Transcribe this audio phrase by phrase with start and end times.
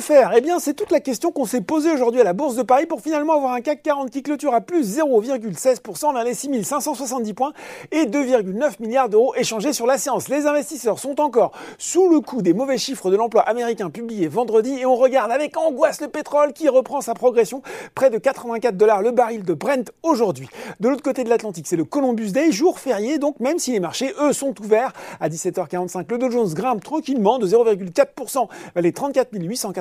[0.00, 0.32] faire?
[0.36, 2.86] Eh bien, c'est toute la question qu'on s'est posée aujourd'hui à la Bourse de Paris
[2.86, 7.52] pour finalement avoir un CAC 40 qui clôture à plus 0,16% vers les 6570 points
[7.92, 10.28] et 2,9 milliards d'euros échangés sur la séance.
[10.28, 14.78] Les investisseurs sont encore sous le coup des mauvais chiffres de l'emploi américain publiés vendredi
[14.78, 17.62] et on regarde avec angoisse le pétrole qui reprend sa progression
[17.94, 20.48] près de 84 dollars le baril de Brent aujourd'hui.
[20.80, 23.80] De l'autre côté de l'Atlantique, c'est le Columbus Day, jour férié, donc même si les
[23.80, 29.30] marchés, eux, sont ouverts à 17h45, le Dow Jones grimpe tranquillement de 0,4% les 34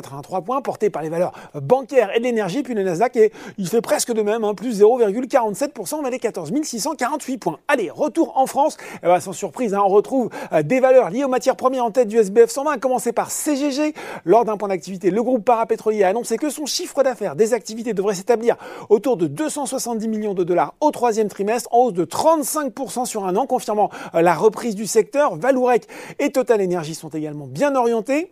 [0.05, 3.68] 883 points portés par les valeurs bancaires et de l'énergie, puis le Nasdaq, et il
[3.68, 7.59] fait presque de même, hein, plus 0,47% vers les 14 648 points.
[7.68, 11.23] Allez, retour en France, eh ben, sans surprise, hein, on retrouve euh, des valeurs liées
[11.23, 13.94] aux matières premières en tête du SBF 120, à commencer par CGG.
[14.26, 17.94] Lors d'un point d'activité, le groupe parapétrolier a annoncé que son chiffre d'affaires des activités
[17.94, 18.55] devrait s'établir
[18.90, 23.35] autour de 270 millions de dollars au troisième trimestre, en hausse de 35% sur un
[23.35, 25.35] an, confirmant euh, la reprise du secteur.
[25.35, 25.88] Valourec
[26.20, 28.32] et Total Energy sont également bien orientés.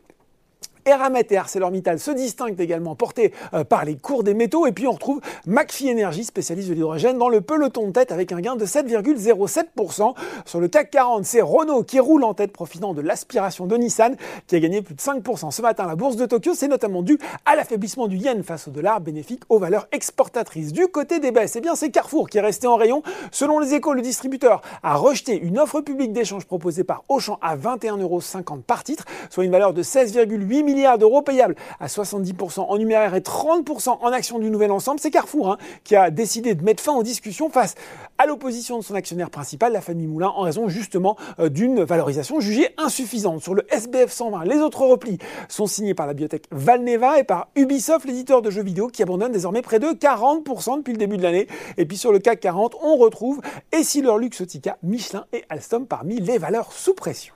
[0.85, 4.67] Eramet et ArcelorMittal se distinguent également portés euh, par les cours des métaux.
[4.67, 8.31] Et puis on retrouve McPhee Energy, spécialiste de l'hydrogène, dans le peloton de tête avec
[8.31, 10.13] un gain de 7,07%.
[10.45, 14.15] Sur le CAC 40, c'est Renault qui roule en tête, profitant de l'aspiration de Nissan,
[14.47, 15.51] qui a gagné plus de 5%.
[15.51, 18.71] Ce matin, la bourse de Tokyo, c'est notamment dû à l'affaiblissement du yen face au
[18.71, 20.73] dollar, bénéfique aux valeurs exportatrices.
[20.73, 23.03] Du côté des baisses, eh bien c'est Carrefour qui est resté en rayon.
[23.31, 27.55] Selon les échos, le distributeur a rejeté une offre publique d'échange proposée par Auchan à
[27.55, 32.77] 21,50€ par titre, soit une valeur de 16,8 millions milliards d'euros payables à 70% en
[32.77, 34.99] numéraire et 30% en actions du nouvel ensemble.
[34.99, 37.75] C'est Carrefour hein, qui a décidé de mettre fin aux discussions face
[38.17, 42.39] à l'opposition de son actionnaire principal, la famille Moulin, en raison justement euh, d'une valorisation
[42.39, 43.41] jugée insuffisante.
[43.41, 45.17] Sur le SBF 120, les autres replis
[45.49, 49.31] sont signés par la biotech Valneva et par Ubisoft, l'éditeur de jeux vidéo, qui abandonne
[49.31, 51.47] désormais près de 40% depuis le début de l'année.
[51.77, 56.37] Et puis sur le CAC 40, on retrouve Essilor Luxotica, Michelin et Alstom parmi les
[56.37, 57.33] valeurs sous pression.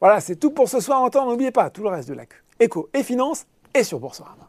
[0.00, 1.28] Voilà, c'est tout pour ce soir en temps.
[1.28, 4.48] N'oubliez pas tout le reste de la queue éco et finance et sur Boursorama.